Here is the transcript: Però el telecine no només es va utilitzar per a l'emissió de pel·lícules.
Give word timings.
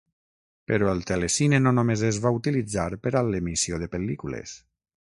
Però 0.71 0.87
el 0.93 1.03
telecine 1.11 1.59
no 1.65 1.75
només 1.81 2.05
es 2.09 2.21
va 2.25 2.33
utilitzar 2.41 2.89
per 3.05 3.13
a 3.21 3.25
l'emissió 3.31 3.83
de 3.85 3.93
pel·lícules. 3.99 4.61